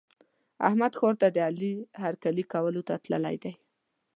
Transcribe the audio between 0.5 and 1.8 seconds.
احمد ښار ته د علي